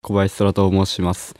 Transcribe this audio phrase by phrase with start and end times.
[0.00, 1.34] 小林空と申します、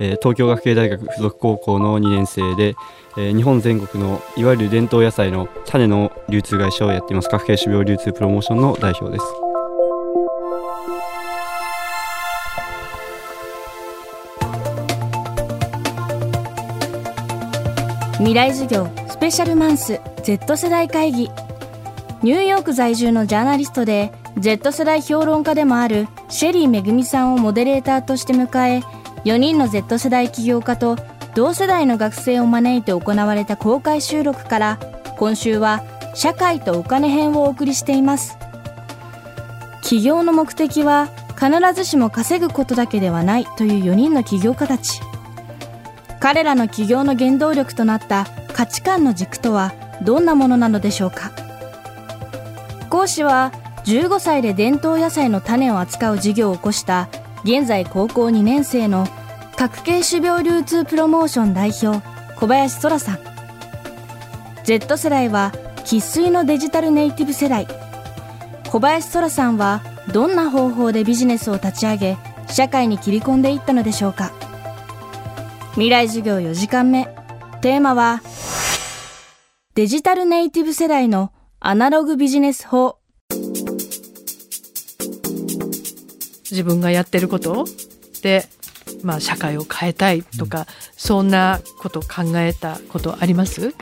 [0.00, 2.76] えー、東京学芸大学附属高校の2年生で、
[3.16, 7.28] えー、日本全国のいわゆる伝統野菜の種の流通会社をやっています。
[7.28, 9.24] 学芸種苗流通プロモーションの代表です。
[18.18, 21.30] 未来授業スペシャルマンス Z 世代会議。
[22.22, 28.82] ニューヨーク在住のジャーナリストで Z 世代評論家でもあるシェリーめぐみさんをモデレーターとして迎え
[29.24, 30.96] 4人の Z 世代起業家と
[31.34, 34.78] 同世代の学生を招いて行われた公開収録から
[35.18, 35.82] 今週は
[36.14, 38.38] 社会とお金編をお送りしています。
[39.82, 45.00] 起業の目的は必ずしも稼ぐことだけではないという4人の起業家たち。
[46.20, 51.32] 彼らの起業の原動力となった価値観の軸とはどんなものなのでしょうか。
[52.88, 53.52] 講師は
[53.84, 57.08] 15歳で伝統野菜の種を扱う事業を起こした
[57.44, 59.06] 現在高校2年生の
[59.56, 62.04] 各系種苗流通プロモーション代表
[62.36, 63.18] 小林空さん。
[64.64, 65.52] Z 世代は
[65.84, 67.68] 生粋のデジタルネイティブ世代。
[68.70, 72.16] 小林空さんはどんな方法でビジネスを立ち上げ
[72.48, 74.32] 社会に切り込んでいったのでしょうか。
[75.72, 77.04] 未来授業4時間目。
[77.60, 78.22] テーマは
[79.74, 82.98] デジタルネイティブ世代のアナログビジネス法。
[86.50, 87.64] 自分がやってること
[88.22, 88.46] で、
[89.02, 90.64] まあ、社会を変えたいとか、うん、
[90.96, 93.74] そんなこと考えたことあります？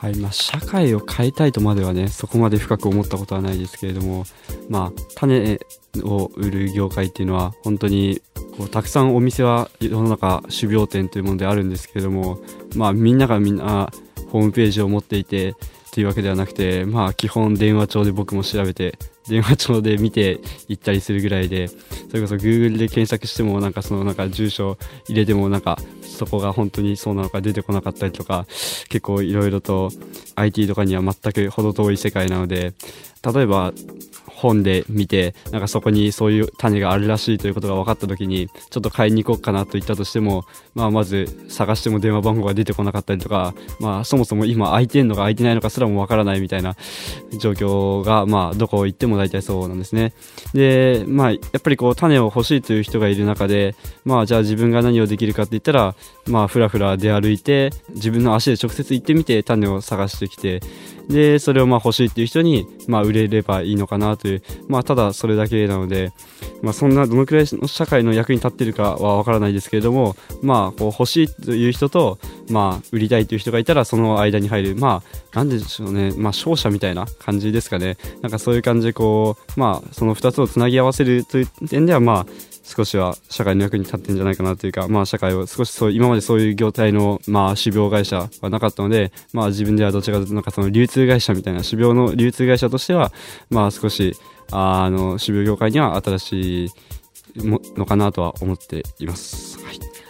[0.00, 4.26] はいまあ、社会を変えたいとまではねそこまで深く思ったことはないですけれども、
[4.68, 5.58] まあ、種
[6.02, 8.20] を売る業界っていうのは本当に
[8.58, 12.38] こうたくさんお店は世の中種苗店というものであるんですけれども、
[12.76, 13.90] まあ、みんながみんな
[14.28, 15.54] ホームページを持っていて
[15.92, 21.76] というわけではなくて、まあ、基本電話帳で僕も調べて電話帳で見て行ったりするぐらいでそ
[22.14, 24.76] れこそ Google で検索してもなんかそのなんか住所
[25.08, 28.46] 入れてもなんかそこが本当にそうなのか出てこなかったりとか
[28.88, 29.90] 結構いろいろと
[30.36, 32.74] IT とかには全く程遠い世界なので
[33.24, 33.72] 例えば
[34.44, 46.76] 本で見てなんかそこにそういう種があるらしいということが分かった時にちょっと買いに行こうかなと言ったとしても、まあ、まず探しても電話番号が出てこなかったりとか、まあ、そもそも今空いてんのか空いてないのかすらも分からないみたいな
[47.38, 50.12] 状況が、まあ、どこ行っても大体そうなんですね。
[50.52, 53.74] で、まあ、やっぱりこう種を欲しいという人がいる中で、
[54.04, 55.94] まあ、じゃあ自分が何をできるかって言ったら、
[56.26, 60.60] まあ、ふらふら出歩いて自分の足で直接行ってみて種を探してきて
[61.08, 66.12] でそれをまあ欲しいっていう人にまあ売れればいいのかなという、まあ、ただそれだけなので、
[66.62, 72.18] まあ、そんなどのくらいの社会の役に立ってるかはわからないですけれども、まあ、こう欲しいという人と、
[72.50, 77.96] まあ、売りたいという人がいたらその間に入る、まあ、なんでしょうね、まあ、勝者みたいな感じですかね。
[78.22, 82.26] なんかそういう感じでこう、まあ、その2つをつなぎ合わせるという点では、まあ、
[82.64, 93.12] 少しは社会の役に立ってんじゃないかなというか、まあ、社会を少しそう今までそういう業態の、まあ、種苗会社はなかったので、まあ、自分ではどちらかというとなんかその流通会社みたいな種苗の流通会社としては、
[93.50, 94.16] まあ、少し
[94.50, 96.70] あの種苗業界には新しい
[97.76, 99.53] のかなとは思っています。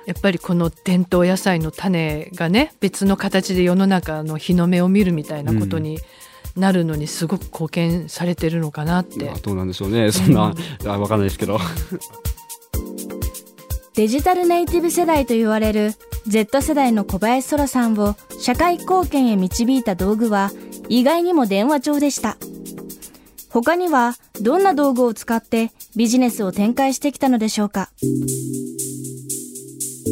[0.00, 6.00] はいやっぱりこの伝統野菜の種がね別の形で世の中の日の目を見るみたいなことに、
[6.56, 9.24] なるのにすごく貢献されてるのかなって。
[9.26, 11.58] まあ、どうなんでしょうねそんな、うん、分かんないですけど。
[13.94, 15.92] デジタルネイティブ世代と言われる
[16.26, 20.50] Z 世代の小林空さんを社会貢献へ導いた道具は
[20.88, 22.36] 意外にも電話帳でした。
[23.50, 27.90] 他にはどんな道具を使ってビジネスを展開してきたのでしょうか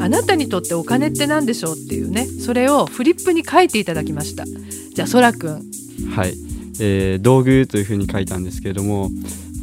[0.00, 4.44] あなたにとってお金って何でしょうっていうねそれをフリップに書いていただきました。
[4.44, 5.62] じゃあそらくん
[6.14, 6.34] はい、
[6.80, 9.10] えー、道具というふうに書いたんですけれども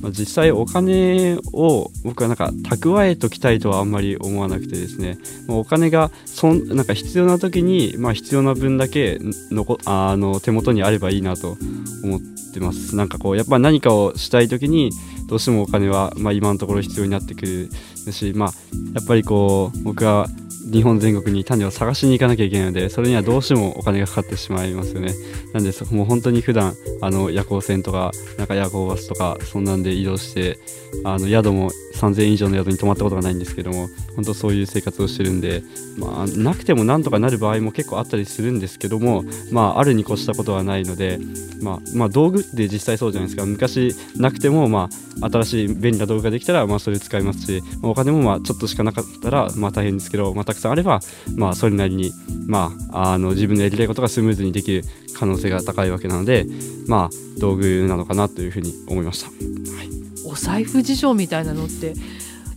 [0.02, 5.18] まあ、実際お金を僕はなんか蓄えときたいとはあんまり思わなくてですね。
[5.48, 9.20] お金がそんなんか必要な時に、まあ、必要な分だけ
[9.52, 11.58] のこあの手元にあればいいなと
[12.04, 12.20] 思っ
[12.54, 12.96] てます。
[12.96, 14.92] なんかこうやっぱ何かをしたい時に
[15.28, 17.70] どうしてもお金は、ま、今のところ必要になってく
[18.06, 18.54] るし、まあ、
[18.94, 20.28] やっぱりこう僕は
[20.71, 25.13] 日本全国に種を探しに行かなきゃいけないのでそれにはどうしてもお金がかかってしまいますよね。
[25.54, 30.60] なんでもう本当に普段あの夜行船とかなんか夜行バスとかそんなんで移動して
[31.04, 35.63] あの宿も3000円以上の宿に泊まったことがないんですけども本当そういう生活をしてるんで、
[35.98, 41.19] まあ、なくてもなんとかなる場合も結構あったりするんですけども、まあ、あるに越したことはないので、
[41.62, 44.90] まあ、まあ、道具って実際そうじゃないですか昔なくても、ま
[45.22, 51.01] あ、新しい便利な道具ができたら、まあ、それ使いますしまお金もまあちょっとしかなかったら、まあ、大変ですけど、まあ、たくさんあれば、
[51.36, 52.12] まあ、それなりに、
[52.48, 54.84] まあ、あの自分のやりたいことがスムーズにできる
[55.18, 56.46] 可能性が高いわけなので、
[56.88, 59.28] まあ、道具なのかなというふうに思いました。
[59.28, 61.94] はい、お財布事情みたいなのって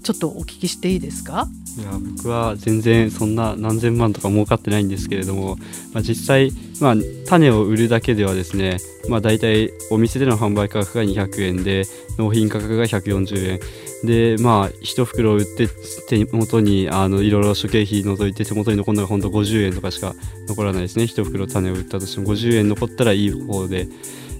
[0.02, 1.48] ちょっとお聞きしていいですか？
[1.78, 5.56] いや僕は全然そんな何千万とか儲かってないんですけれども、
[5.94, 6.94] まあ、実際、まあ、
[7.26, 8.76] 種を売るだけではですね、
[9.08, 11.84] まあ、大体お店での販売価格が200円で
[12.18, 13.60] 納品価格が140円
[14.04, 15.66] でまあ1袋売って
[16.08, 20.14] 手元にあのいろいろ諸経費除いて手元に残るのが本当50円とかしか
[20.48, 21.04] 残らないですね。
[21.04, 23.88] 1袋種を売ったとしても50円残ったらいい方で。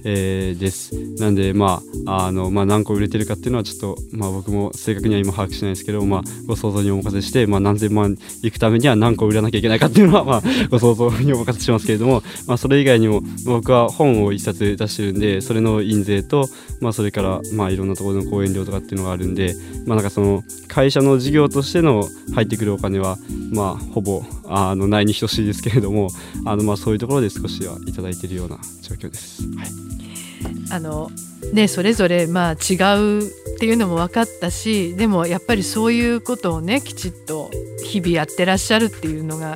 [0.05, 16.47] えー、ですなんでまああの、まあ、何個売れてるかっていうのはちょっと、まあ、僕も正確には今把握しないですけど、まあ、ご想像にお任せして、まあ、何千万いくためには何個売らなきゃいけないかっていうのは、まあ、ご想像にお任せしますけれども、まあ、それ以外にも僕は本を1冊出してるんでそれの印税と、
[16.81, 19.55] まあ、それから、まあ、いろんなところの講演料とかっていうのがあるんで、
[19.85, 22.03] まあ、なんかその会社の事業としての
[22.33, 23.17] 入ってくるお金は、
[23.51, 26.09] まあ、ほぼあのないに等しいですけれども
[26.45, 29.43] あの、まあ、そういうところで少しはいただいているような状況です。
[29.57, 29.92] はい
[30.71, 31.09] あの
[31.53, 33.29] ね、それぞれまあ違うっ
[33.59, 37.51] ていうのも分かったしでもやっぱりそういうことをねきちっと
[37.83, 39.55] 日々やってらっしゃるっていうのが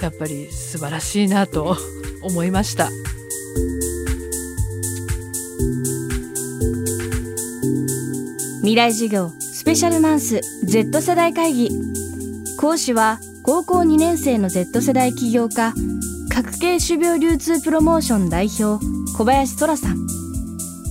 [0.00, 1.76] やっぱり素晴らしいなと
[2.22, 2.90] 思いました。
[8.60, 11.70] 未来授業スペシャルマンス Z 世代会議
[12.58, 15.72] 講師は高校2年生の Z 世代起業家
[16.34, 18.84] 核系種苗流通プロモーション代表
[19.16, 20.15] 小林虎さん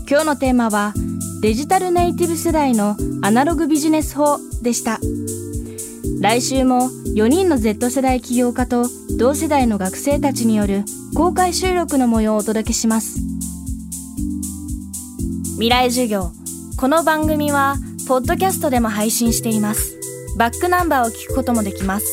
[0.08, 0.94] 今日のテーマは
[1.42, 5.00] デジタルネイティブ世代のアナログビジネス法でした。
[6.22, 8.86] 来週も4人の Z 世代起業家と
[9.18, 10.84] 同世代の学生たちによる
[11.16, 13.20] 公開収録の模様をお届けします。
[15.54, 16.32] 未来授業。
[16.78, 19.98] この番組はポッドキャストでも配信しています。
[20.38, 22.06] バックナンバーを聞くこともできます。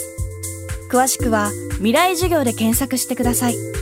[0.90, 3.81] 詳しくは未来授業で検索してください。